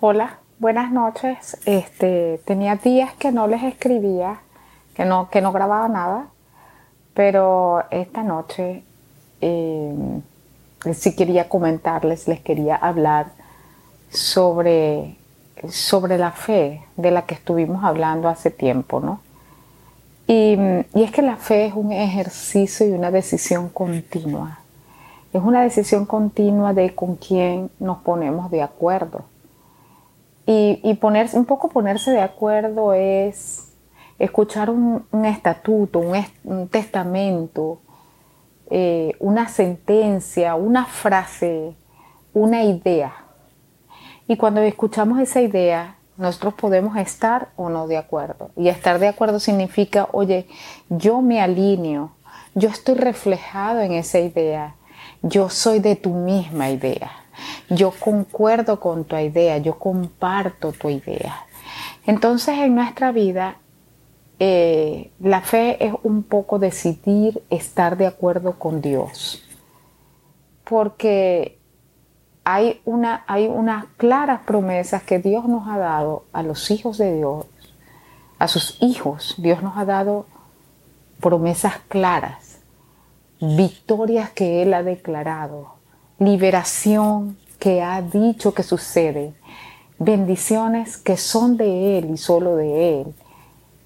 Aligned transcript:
Hola, 0.00 0.38
buenas 0.60 0.92
noches. 0.92 1.56
Este, 1.66 2.40
tenía 2.44 2.76
días 2.76 3.14
que 3.14 3.32
no 3.32 3.48
les 3.48 3.64
escribía, 3.64 4.38
que 4.94 5.04
no, 5.04 5.28
que 5.28 5.40
no 5.40 5.50
grababa 5.50 5.88
nada, 5.88 6.28
pero 7.14 7.82
esta 7.90 8.22
noche 8.22 8.84
eh, 9.40 10.20
sí 10.94 11.16
quería 11.16 11.48
comentarles, 11.48 12.28
les 12.28 12.38
quería 12.38 12.76
hablar 12.76 13.32
sobre, 14.08 15.16
sobre 15.68 16.16
la 16.16 16.30
fe 16.30 16.80
de 16.96 17.10
la 17.10 17.22
que 17.22 17.34
estuvimos 17.34 17.82
hablando 17.82 18.28
hace 18.28 18.52
tiempo, 18.52 19.00
¿no? 19.00 19.18
Y, 20.28 20.56
y 20.94 21.02
es 21.02 21.10
que 21.10 21.22
la 21.22 21.38
fe 21.38 21.66
es 21.66 21.74
un 21.74 21.90
ejercicio 21.90 22.86
y 22.86 22.92
una 22.92 23.10
decisión 23.10 23.68
continua. 23.68 24.60
Es 25.32 25.42
una 25.42 25.64
decisión 25.64 26.06
continua 26.06 26.72
de 26.72 26.94
con 26.94 27.16
quién 27.16 27.72
nos 27.80 27.98
ponemos 27.98 28.48
de 28.52 28.62
acuerdo 28.62 29.24
y, 30.50 30.94
ponerse, 30.94 31.36
un 31.36 31.44
poco 31.44 31.68
ponerse 31.68 32.10
de 32.10 32.22
acuerdo 32.22 32.94
es 32.94 33.68
escuchar 34.18 34.70
un, 34.70 35.04
estatuto, 35.26 35.98
un, 35.98 36.68
testamento, 36.68 37.82
eh, 38.70 39.12
una 39.18 39.48
sentencia, 39.48 40.54
una 40.54 40.86
frase, 40.86 41.76
una 42.32 42.64
idea. 42.64 43.12
Y 44.26 44.38
cuando 44.38 44.62
escuchamos 44.62 45.20
esa 45.20 45.42
idea, 45.42 45.96
nosotros 46.16 46.54
podemos 46.54 46.96
estar 46.96 47.50
o 47.56 47.68
no 47.68 47.86
de 47.86 47.98
acuerdo. 47.98 48.50
Y 48.56 48.68
estar 48.68 48.98
de 48.98 49.08
acuerdo 49.08 49.40
significa, 49.40 50.08
oye, 50.12 50.46
yo 50.88 51.20
me 51.20 51.42
alineo, 51.42 52.12
yo 52.54 52.70
estoy 52.70 52.94
reflejado 52.94 53.80
en 53.80 53.92
esa 53.92 54.18
idea, 54.18 54.76
yo 55.20 55.50
soy 55.50 55.80
de 55.80 55.94
tu 55.94 56.14
misma 56.14 56.70
idea. 56.70 57.10
Yo 57.68 57.90
concuerdo 57.90 58.80
con 58.80 59.04
tu 59.04 59.16
idea, 59.16 59.58
yo 59.58 59.78
comparto 59.78 60.72
tu 60.72 60.88
idea. 60.88 61.46
Entonces 62.06 62.58
en 62.58 62.74
nuestra 62.74 63.12
vida 63.12 63.56
eh, 64.38 65.10
la 65.18 65.40
fe 65.40 65.84
es 65.84 65.92
un 66.02 66.22
poco 66.22 66.58
decidir 66.58 67.42
estar 67.50 67.96
de 67.96 68.06
acuerdo 68.06 68.58
con 68.58 68.80
Dios. 68.80 69.42
Porque 70.64 71.58
hay, 72.44 72.80
una, 72.84 73.24
hay 73.26 73.46
unas 73.46 73.86
claras 73.96 74.40
promesas 74.46 75.02
que 75.02 75.18
Dios 75.18 75.46
nos 75.46 75.68
ha 75.68 75.78
dado 75.78 76.24
a 76.32 76.42
los 76.42 76.70
hijos 76.70 76.98
de 76.98 77.16
Dios, 77.16 77.46
a 78.38 78.48
sus 78.48 78.80
hijos. 78.80 79.34
Dios 79.38 79.62
nos 79.62 79.76
ha 79.76 79.84
dado 79.84 80.26
promesas 81.20 81.74
claras, 81.88 82.60
victorias 83.40 84.30
que 84.30 84.62
Él 84.62 84.72
ha 84.72 84.82
declarado, 84.82 85.77
liberación 86.18 87.36
que 87.58 87.82
ha 87.82 88.00
dicho 88.02 88.54
que 88.54 88.62
sucede, 88.62 89.32
bendiciones 89.98 90.96
que 90.96 91.16
son 91.16 91.56
de 91.56 91.98
Él 91.98 92.10
y 92.10 92.16
solo 92.16 92.56
de 92.56 93.00
Él. 93.00 93.14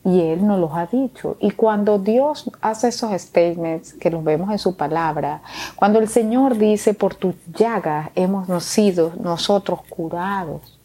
Y 0.04 0.20
Él 0.20 0.44
nos 0.44 0.58
los 0.58 0.72
ha 0.74 0.86
dicho. 0.86 1.36
Y 1.40 1.52
cuando 1.52 1.98
Dios 1.98 2.50
hace 2.60 2.88
esos 2.88 3.12
statements 3.20 3.92
que 3.94 4.10
los 4.10 4.24
vemos 4.24 4.50
en 4.50 4.58
su 4.58 4.76
palabra, 4.76 5.42
cuando 5.76 6.00
el 6.00 6.08
Señor 6.08 6.58
dice, 6.58 6.92
por 6.92 7.14
tus 7.14 7.36
llagas 7.56 8.10
hemos 8.16 8.64
sido 8.64 9.12
nosotros 9.20 9.80
curados, 9.88 10.78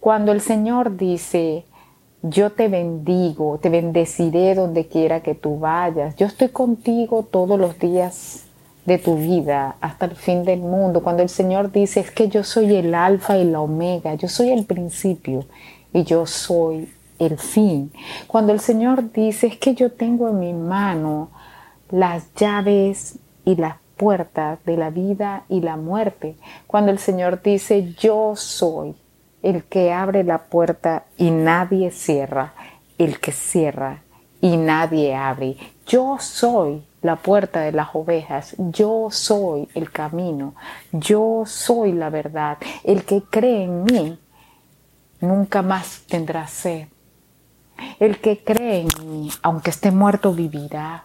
cuando 0.00 0.32
el 0.32 0.40
Señor 0.40 0.96
dice, 0.96 1.66
yo 2.22 2.50
te 2.52 2.68
bendigo, 2.68 3.58
te 3.58 3.68
bendeciré 3.68 4.54
donde 4.54 4.86
quiera 4.88 5.20
que 5.20 5.34
tú 5.34 5.58
vayas, 5.58 6.16
yo 6.16 6.26
estoy 6.26 6.48
contigo 6.48 7.24
todos 7.30 7.60
los 7.60 7.78
días 7.78 8.45
de 8.86 8.98
tu 8.98 9.16
vida 9.16 9.76
hasta 9.80 10.06
el 10.06 10.14
fin 10.14 10.44
del 10.44 10.60
mundo, 10.60 11.02
cuando 11.02 11.22
el 11.22 11.28
Señor 11.28 11.72
dice 11.72 12.00
es 12.00 12.10
que 12.10 12.28
yo 12.28 12.44
soy 12.44 12.74
el 12.76 12.94
alfa 12.94 13.36
y 13.36 13.44
la 13.44 13.60
omega, 13.60 14.14
yo 14.14 14.28
soy 14.28 14.50
el 14.50 14.64
principio 14.64 15.44
y 15.92 16.04
yo 16.04 16.24
soy 16.24 16.92
el 17.18 17.36
fin. 17.36 17.92
Cuando 18.28 18.52
el 18.52 18.60
Señor 18.60 19.12
dice 19.12 19.48
es 19.48 19.58
que 19.58 19.74
yo 19.74 19.90
tengo 19.90 20.28
en 20.28 20.38
mi 20.38 20.52
mano 20.52 21.30
las 21.90 22.32
llaves 22.34 23.18
y 23.44 23.56
las 23.56 23.76
puertas 23.96 24.58
de 24.64 24.76
la 24.76 24.90
vida 24.90 25.44
y 25.48 25.60
la 25.60 25.76
muerte. 25.76 26.36
Cuando 26.66 26.92
el 26.92 26.98
Señor 26.98 27.42
dice 27.42 27.94
yo 27.98 28.34
soy 28.36 28.94
el 29.42 29.64
que 29.64 29.92
abre 29.92 30.22
la 30.22 30.44
puerta 30.44 31.04
y 31.16 31.30
nadie 31.30 31.90
cierra, 31.90 32.54
el 32.98 33.18
que 33.18 33.32
cierra 33.32 34.02
y 34.40 34.56
nadie 34.56 35.14
abre. 35.14 35.56
Yo 35.86 36.18
soy 36.20 36.84
la 37.02 37.16
puerta 37.16 37.60
de 37.60 37.72
las 37.72 37.88
ovejas. 37.94 38.54
Yo 38.58 39.08
soy 39.10 39.68
el 39.74 39.90
camino. 39.90 40.54
Yo 40.92 41.44
soy 41.46 41.92
la 41.92 42.10
verdad. 42.10 42.58
El 42.84 43.04
que 43.04 43.22
cree 43.22 43.64
en 43.64 43.84
mí 43.84 44.18
nunca 45.20 45.62
más 45.62 46.02
tendrá 46.08 46.46
sed. 46.46 46.88
El 47.98 48.20
que 48.20 48.42
cree 48.42 48.80
en 48.80 49.10
mí, 49.10 49.30
aunque 49.42 49.70
esté 49.70 49.90
muerto, 49.90 50.32
vivirá. 50.32 51.04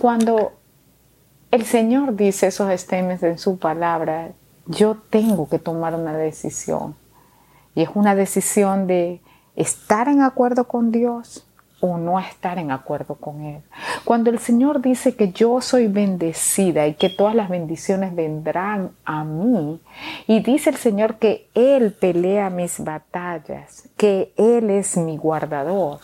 Cuando 0.00 0.52
el 1.50 1.64
Señor 1.64 2.16
dice 2.16 2.46
esos 2.46 2.70
estemes 2.70 3.22
en 3.22 3.38
su 3.38 3.58
palabra, 3.58 4.32
yo 4.66 4.96
tengo 5.10 5.48
que 5.48 5.58
tomar 5.58 5.94
una 5.94 6.16
decisión. 6.16 6.94
Y 7.74 7.82
es 7.82 7.90
una 7.94 8.14
decisión 8.14 8.86
de 8.86 9.20
estar 9.56 10.08
en 10.08 10.22
acuerdo 10.22 10.68
con 10.68 10.90
Dios 10.90 11.46
o 11.86 11.98
no 11.98 12.18
estar 12.18 12.58
en 12.58 12.70
acuerdo 12.70 13.16
con 13.16 13.42
Él. 13.42 13.62
Cuando 14.06 14.30
el 14.30 14.38
Señor 14.38 14.80
dice 14.80 15.16
que 15.16 15.32
yo 15.32 15.60
soy 15.60 15.86
bendecida 15.86 16.86
y 16.86 16.94
que 16.94 17.10
todas 17.10 17.34
las 17.34 17.50
bendiciones 17.50 18.14
vendrán 18.14 18.92
a 19.04 19.22
mí, 19.22 19.82
y 20.26 20.40
dice 20.40 20.70
el 20.70 20.76
Señor 20.76 21.16
que 21.16 21.50
Él 21.52 21.92
pelea 21.92 22.48
mis 22.48 22.82
batallas, 22.82 23.86
que 23.98 24.32
Él 24.38 24.70
es 24.70 24.96
mi 24.96 25.18
guardador, 25.18 26.00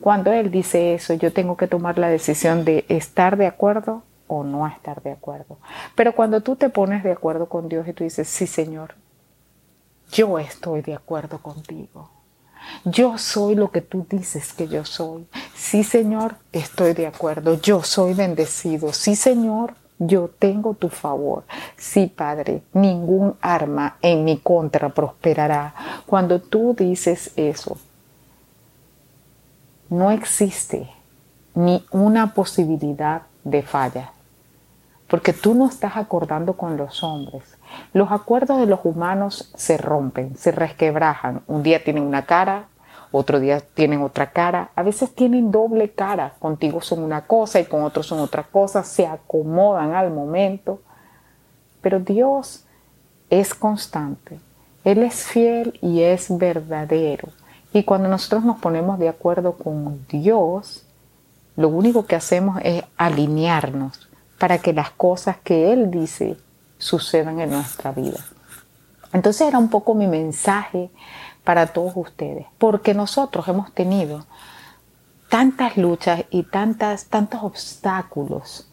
cuando 0.00 0.32
Él 0.32 0.50
dice 0.50 0.94
eso, 0.94 1.12
yo 1.12 1.34
tengo 1.34 1.54
que 1.58 1.66
tomar 1.66 1.98
la 1.98 2.08
decisión 2.08 2.64
de 2.64 2.86
estar 2.88 3.36
de 3.36 3.46
acuerdo 3.46 4.04
o 4.26 4.42
no 4.42 4.66
estar 4.66 5.02
de 5.02 5.12
acuerdo. 5.12 5.58
Pero 5.96 6.14
cuando 6.14 6.40
tú 6.40 6.56
te 6.56 6.70
pones 6.70 7.04
de 7.04 7.12
acuerdo 7.12 7.46
con 7.46 7.68
Dios 7.68 7.86
y 7.86 7.92
tú 7.92 8.04
dices, 8.04 8.26
sí 8.26 8.46
Señor, 8.46 8.94
yo 10.12 10.38
estoy 10.38 10.80
de 10.80 10.94
acuerdo 10.94 11.42
contigo 11.42 12.19
yo 12.84 13.18
soy 13.18 13.54
lo 13.54 13.70
que 13.70 13.80
tú 13.80 14.06
dices 14.08 14.52
que 14.52 14.68
yo 14.68 14.84
soy. 14.84 15.26
Sí, 15.54 15.84
Señor, 15.84 16.36
estoy 16.52 16.94
de 16.94 17.06
acuerdo. 17.06 17.60
Yo 17.60 17.82
soy 17.82 18.14
bendecido. 18.14 18.92
Sí, 18.92 19.16
Señor, 19.16 19.74
yo 19.98 20.30
tengo 20.38 20.74
tu 20.74 20.88
favor. 20.88 21.44
Sí, 21.76 22.06
Padre, 22.06 22.62
ningún 22.72 23.36
arma 23.40 23.98
en 24.00 24.24
mi 24.24 24.38
contra 24.38 24.88
prosperará. 24.88 25.74
Cuando 26.06 26.40
tú 26.40 26.74
dices 26.76 27.32
eso, 27.36 27.76
no 29.90 30.10
existe 30.10 30.88
ni 31.54 31.84
una 31.90 32.32
posibilidad 32.32 33.22
de 33.44 33.62
falla, 33.62 34.12
porque 35.08 35.32
tú 35.32 35.54
no 35.54 35.68
estás 35.68 35.96
acordando 35.96 36.54
con 36.54 36.76
los 36.76 37.02
hombres, 37.02 37.42
los 37.92 38.10
acuerdos 38.12 38.58
de 38.58 38.66
los 38.66 38.80
humanos 38.84 39.52
se 39.56 39.76
rompen, 39.76 40.36
se 40.36 40.52
resquebrajan. 40.52 41.42
Un 41.46 41.62
día 41.62 41.82
tienen 41.82 42.04
una 42.04 42.26
cara, 42.26 42.66
otro 43.12 43.40
día 43.40 43.60
tienen 43.60 44.02
otra 44.02 44.30
cara. 44.30 44.70
A 44.76 44.82
veces 44.82 45.14
tienen 45.14 45.50
doble 45.50 45.90
cara. 45.90 46.34
Contigo 46.38 46.80
son 46.80 47.02
una 47.02 47.22
cosa 47.22 47.58
y 47.60 47.64
con 47.64 47.82
otros 47.82 48.06
son 48.06 48.20
otra 48.20 48.44
cosa. 48.44 48.84
Se 48.84 49.06
acomodan 49.06 49.94
al 49.94 50.12
momento. 50.12 50.80
Pero 51.80 51.98
Dios 51.98 52.66
es 53.28 53.54
constante. 53.54 54.38
Él 54.84 55.02
es 55.02 55.24
fiel 55.26 55.78
y 55.82 56.02
es 56.02 56.36
verdadero. 56.36 57.28
Y 57.72 57.84
cuando 57.84 58.08
nosotros 58.08 58.44
nos 58.44 58.60
ponemos 58.60 58.98
de 58.98 59.08
acuerdo 59.08 59.52
con 59.52 60.06
Dios, 60.08 60.86
lo 61.56 61.68
único 61.68 62.06
que 62.06 62.16
hacemos 62.16 62.60
es 62.62 62.84
alinearnos 62.96 64.08
para 64.38 64.58
que 64.58 64.72
las 64.72 64.90
cosas 64.90 65.36
que 65.42 65.72
Él 65.72 65.90
dice 65.90 66.36
sucedan 66.80 67.40
en 67.40 67.50
nuestra 67.50 67.92
vida. 67.92 68.18
Entonces 69.12 69.46
era 69.46 69.58
un 69.58 69.68
poco 69.68 69.94
mi 69.94 70.08
mensaje 70.08 70.90
para 71.44 71.68
todos 71.68 71.92
ustedes, 71.94 72.46
porque 72.58 72.94
nosotros 72.94 73.46
hemos 73.48 73.72
tenido 73.72 74.26
tantas 75.28 75.76
luchas 75.76 76.24
y 76.30 76.42
tantas, 76.42 77.06
tantos 77.06 77.42
obstáculos 77.42 78.68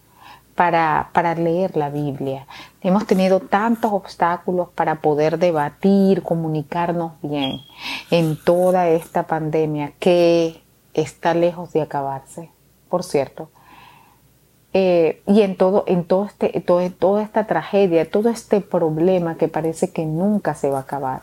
para, 0.56 1.10
para, 1.14 1.36
leer 1.36 1.78
la 1.78 1.90
Biblia. 1.90 2.48
Hemos 2.82 3.06
tenido 3.06 3.40
tantos 3.40 3.92
obstáculos 3.94 4.70
para 4.74 5.02
poder 5.02 5.38
debatir, 5.38 6.24
comunicarnos 6.24 7.14
bien 7.22 7.62
en 8.10 8.44
toda 8.44 8.90
esta 8.90 9.28
pandemia 9.28 9.94
que 10.00 10.64
está 10.96 11.36
lejos 11.36 11.74
de 11.74 11.82
acabarse, 11.84 12.50
por 12.90 13.04
cierto. 13.04 13.52
Eh, 14.74 15.22
y 15.26 15.42
en 15.42 15.56
todo, 15.56 15.86
en 15.88 16.04
todo 16.04 16.26
este, 16.26 16.60
todo, 16.62 16.90
toda 16.92 17.24
esta 17.24 17.48
tragedia, 17.48 18.10
todo 18.10 18.30
este 18.30 18.62
problema 18.62 19.36
que 19.36 19.48
parece 19.48 19.92
que 19.92 20.06
nunca 20.06 20.54
se 20.56 20.70
va 20.70 20.80
a 20.80 20.82
acabar. 20.82 21.22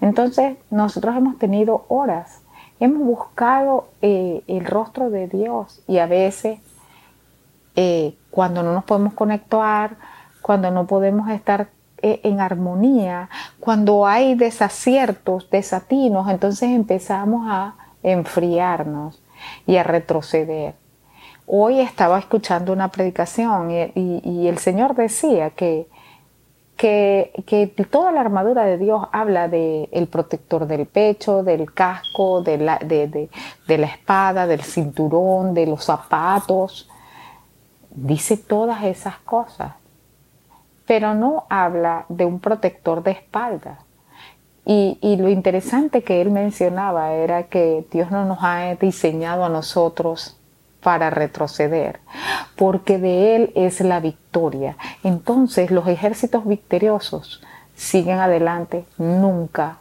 Entonces, 0.00 0.56
nosotros 0.70 1.14
hemos 1.16 1.38
tenido 1.38 1.84
horas, 1.88 2.40
hemos 2.80 3.02
buscado 3.02 3.88
eh, 4.00 4.42
el 4.48 4.64
rostro 4.64 5.10
de 5.10 5.28
Dios 5.28 5.82
y 5.86 5.98
a 5.98 6.06
veces 6.06 6.58
eh, 7.76 8.16
cuando 8.30 8.62
no 8.62 8.72
nos 8.72 8.84
podemos 8.84 9.14
conectar, 9.14 9.96
cuando 10.40 10.70
no 10.70 10.86
podemos 10.86 11.30
estar 11.30 11.68
en 12.04 12.40
armonía, 12.40 13.28
cuando 13.60 14.08
hay 14.08 14.34
desaciertos, 14.34 15.48
desatinos, 15.50 16.28
entonces 16.28 16.70
empezamos 16.70 17.46
a 17.48 17.76
enfriarnos 18.02 19.22
y 19.68 19.76
a 19.76 19.84
retroceder. 19.84 20.81
Hoy 21.46 21.80
estaba 21.80 22.18
escuchando 22.18 22.72
una 22.72 22.88
predicación 22.88 23.70
y, 23.70 24.46
el 24.46 24.58
Señor 24.58 24.94
decía 24.94 25.50
que, 25.50 25.88
que, 26.76 27.86
toda 27.90 28.12
la 28.12 28.20
armadura 28.20 28.64
de 28.64 28.78
Dios 28.78 29.06
habla 29.12 29.48
del 29.48 29.88
el 29.92 30.06
protector 30.06 30.66
del 30.66 30.86
pecho, 30.86 31.42
del 31.42 31.72
casco, 31.72 32.42
de 32.42 32.58
la, 32.58 32.78
de, 32.78 33.28
de 33.66 33.78
la 33.78 33.86
espada, 33.86 34.46
del 34.46 34.62
cinturón, 34.62 35.54
de 35.54 35.66
los 35.66 35.84
zapatos. 35.84 36.88
Dice 37.90 38.36
todas 38.36 38.84
esas 38.84 39.18
cosas, 39.18 39.74
pero 40.86 41.14
no 41.14 41.44
habla 41.50 42.06
de 42.08 42.24
un 42.24 42.40
protector 42.40 43.02
de 43.02 43.12
espalda. 43.12 43.80
Y, 44.64 45.16
lo 45.16 45.28
interesante 45.28 46.04
que 46.04 46.20
él 46.20 46.30
mencionaba 46.30 47.12
era 47.14 47.44
que 47.44 47.84
Dios 47.90 48.12
no 48.12 48.24
nos 48.24 48.38
ha 48.42 48.74
diseñado 48.76 49.44
a 49.44 49.48
nosotros 49.48 50.38
para 50.82 51.10
retroceder, 51.10 52.00
porque 52.56 52.98
de 52.98 53.36
Él 53.36 53.52
es 53.54 53.80
la 53.80 54.00
victoria. 54.00 54.76
Entonces 55.02 55.70
los 55.70 55.86
ejércitos 55.88 56.46
victoriosos 56.46 57.42
siguen 57.74 58.18
adelante, 58.18 58.84
nunca 58.98 59.78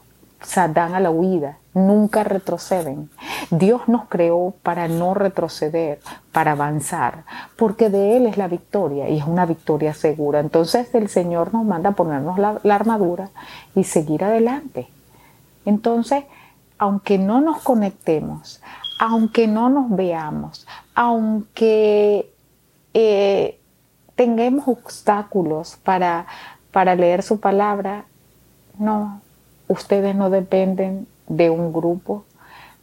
dan 0.56 0.96
a 0.96 1.00
la 1.00 1.12
huida, 1.12 1.58
nunca 1.74 2.24
retroceden. 2.24 3.10
Dios 3.52 3.88
nos 3.88 4.08
creó 4.08 4.54
para 4.64 4.88
no 4.88 5.14
retroceder, 5.14 6.00
para 6.32 6.54
avanzar, 6.54 7.24
porque 7.58 7.90
de 7.90 8.18
Él 8.18 8.26
es 8.26 8.38
la 8.38 8.48
victoria 8.48 9.10
y 9.10 9.20
es 9.20 9.26
una 9.26 9.46
victoria 9.46 9.94
segura. 9.94 10.40
Entonces 10.40 10.94
el 10.96 11.10
Señor 11.10 11.54
nos 11.54 11.66
manda 11.66 11.92
a 11.92 11.96
ponernos 11.96 12.40
la, 12.40 12.60
la 12.64 12.76
armadura 12.76 13.30
y 13.76 13.84
seguir 13.84 14.24
adelante. 14.24 14.88
Entonces, 15.66 16.26
aunque 16.78 17.18
no 17.18 17.42
nos 17.42 17.62
conectemos, 17.62 18.62
aunque 19.02 19.48
no 19.48 19.68
nos 19.68 19.90
veamos, 19.90 20.68
aunque 20.94 22.32
eh, 22.94 23.60
tengamos 24.14 24.68
obstáculos 24.68 25.76
para, 25.84 26.28
para 26.72 26.94
leer 26.94 27.24
su 27.24 27.40
palabra, 27.40 28.06
no, 28.78 29.20
ustedes 29.68 30.16
no 30.16 30.30
dependen 30.30 31.08
de 31.28 31.50
un 31.50 31.74
grupo, 31.74 32.26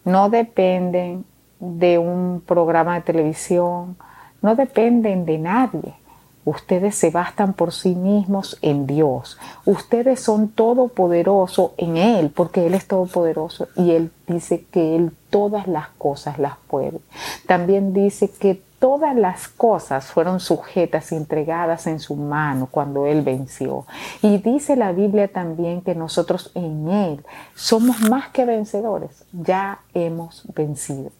no 0.05 0.29
dependen 0.29 1.25
de 1.61 1.99
un 1.99 2.43
programa 2.45 2.97
de 2.97 3.03
televisión, 3.03 3.97
no 4.43 4.57
dependen 4.57 5.25
de 5.25 5.39
nadie. 5.39 5.95
Ustedes 6.49 6.95
se 6.95 7.11
bastan 7.11 7.53
por 7.53 7.73
sí 7.73 7.95
mismos 7.95 8.59
en 8.63 8.87
Dios. 8.87 9.39
Ustedes 9.67 10.21
son 10.21 10.49
todopoderosos 10.49 11.73
en 11.77 11.99
Él, 11.99 12.31
porque 12.31 12.67
Él 12.67 12.73
es 12.73 12.87
todopoderoso 12.87 13.69
y 13.77 13.91
Él 13.91 14.11
dice 14.27 14.65
que 14.71 14.97
Él 14.97 15.13
todas 15.29 15.67
las 15.67 15.89
cosas 15.99 16.39
las 16.39 16.55
puede. 16.67 17.01
También 17.47 17.93
dice 17.93 18.31
que 18.31 18.63
todas 18.79 19.15
las 19.15 19.49
cosas 19.49 20.07
fueron 20.07 20.41
sujetas 20.41 21.13
y 21.13 21.17
entregadas 21.17 21.87
en 21.87 22.01
su 22.01 22.17
mano 22.17 22.69
cuando 22.71 23.05
Él 23.05 23.21
venció. 23.21 23.85
Y 24.23 24.39
dice 24.39 24.75
la 24.75 24.93
Biblia 24.93 25.29
también 25.29 25.83
que 25.83 25.95
nosotros 25.95 26.51
en 26.55 26.89
Él 26.89 27.27
somos 27.57 28.09
más 28.09 28.31
que 28.31 28.47
vencedores, 28.47 29.27
ya 29.33 29.81
hemos 29.93 30.45
vencido. 30.55 31.11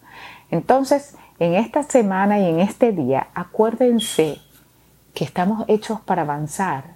Entonces, 0.51 1.17
en 1.39 1.55
esta 1.55 1.83
semana 1.83 2.41
y 2.41 2.47
en 2.47 2.61
este 2.61 2.93
día, 2.93 3.29
acuérdense 3.35 4.39
que 5.19 5.25
estamos 5.25 5.65
hechos 5.67 6.01
para 6.01 6.23
avanzar, 6.23 6.95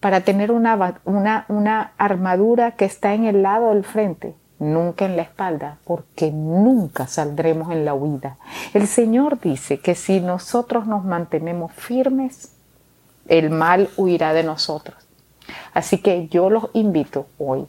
para 0.00 0.22
tener 0.22 0.50
una, 0.50 1.00
una, 1.04 1.92
armadura 1.96 2.72
que 2.72 2.84
está 2.84 3.14
en 3.14 3.24
el 3.24 3.44
lado 3.44 3.68
del 3.68 3.84
frente, 3.84 4.34
nunca 4.58 5.04
en 5.04 5.14
la 5.14 5.22
espalda, 5.22 5.78
porque 5.84 6.32
nunca 6.32 7.06
saldremos 7.06 7.70
en 7.70 7.84
la 7.84 7.94
huida. 7.94 8.36
El 8.74 8.88
Señor 8.88 9.38
dice 9.40 9.78
que 9.78 9.94
si 9.94 10.18
nosotros 10.18 10.88
nos 10.88 11.04
mantenemos 11.04 11.70
firmes, 11.70 12.50
el 13.28 13.50
mal 13.50 13.90
huirá 13.96 14.32
de 14.32 14.42
nosotros. 14.42 14.96
Así 15.72 15.98
que 15.98 16.26
yo 16.26 16.50
los 16.50 16.68
invito 16.72 17.28
hoy 17.38 17.68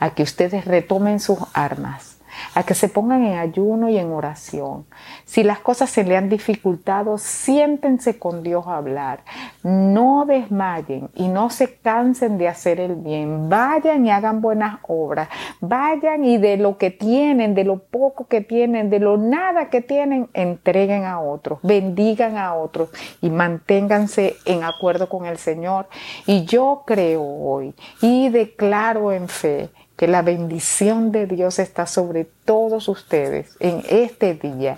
a 0.00 0.10
que 0.10 0.24
ustedes 0.24 0.64
retomen 0.64 1.20
sus 1.20 1.38
armas, 1.52 2.09
a 2.54 2.62
que 2.62 2.74
se 2.74 2.88
pongan 2.88 3.24
en 3.24 3.38
ayuno 3.38 3.88
y 3.88 3.98
en 3.98 4.12
oración. 4.12 4.86
Si 5.24 5.42
las 5.42 5.60
cosas 5.60 5.90
se 5.90 6.04
le 6.04 6.16
han 6.16 6.28
dificultado, 6.28 7.18
siéntense 7.18 8.18
con 8.18 8.42
Dios 8.42 8.66
a 8.66 8.76
hablar. 8.76 9.24
No 9.62 10.24
desmayen 10.26 11.10
y 11.14 11.28
no 11.28 11.50
se 11.50 11.76
cansen 11.76 12.38
de 12.38 12.48
hacer 12.48 12.80
el 12.80 12.96
bien. 12.96 13.48
Vayan 13.48 14.04
y 14.06 14.10
hagan 14.10 14.40
buenas 14.40 14.78
obras. 14.86 15.28
Vayan 15.60 16.24
y 16.24 16.38
de 16.38 16.56
lo 16.56 16.78
que 16.78 16.90
tienen, 16.90 17.54
de 17.54 17.64
lo 17.64 17.78
poco 17.78 18.26
que 18.26 18.40
tienen, 18.40 18.90
de 18.90 18.98
lo 18.98 19.16
nada 19.16 19.68
que 19.70 19.80
tienen, 19.80 20.28
entreguen 20.34 21.04
a 21.04 21.20
otros, 21.20 21.58
bendigan 21.62 22.36
a 22.36 22.54
otros 22.54 22.90
y 23.20 23.30
manténganse 23.30 24.36
en 24.44 24.64
acuerdo 24.64 25.08
con 25.08 25.26
el 25.26 25.38
Señor. 25.38 25.88
Y 26.26 26.44
yo 26.44 26.82
creo 26.86 27.22
hoy 27.22 27.74
y 28.00 28.28
declaro 28.28 29.12
en 29.12 29.28
fe 29.28 29.70
que 30.00 30.08
la 30.08 30.22
bendición 30.22 31.12
de 31.12 31.26
Dios 31.26 31.58
está 31.58 31.84
sobre 31.84 32.24
todos 32.24 32.88
ustedes 32.88 33.54
en 33.60 33.82
este 33.90 34.32
día 34.32 34.76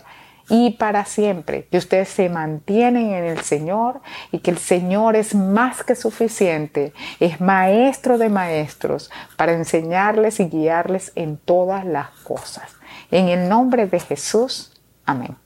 y 0.49 0.71
para 0.71 1.05
siempre, 1.05 1.69
que 1.71 1.79
ustedes 1.79 2.09
se 2.09 2.29
mantienen 2.29 3.13
en 3.13 3.23
el 3.27 3.39
Señor 3.39 4.01
y 4.33 4.41
que 4.41 4.51
el 4.51 4.59
Señor 4.59 5.15
es 5.15 5.37
más 5.37 5.85
que 5.85 5.95
suficiente, 5.95 6.93
es 7.21 7.41
maestro 7.41 8.19
de 8.19 8.31
maestros 8.31 9.13
para 9.37 9.53
enseñarles 9.53 10.41
y 10.41 10.47
guiarles 10.47 11.13
en 11.15 11.37
todas 11.37 11.85
las 11.85 12.11
cosas. 12.25 12.75
En 13.13 13.29
el 13.29 13.49
nombre 13.49 13.87
de 13.87 14.01
Jesús, 14.01 14.73
amén. 15.07 15.37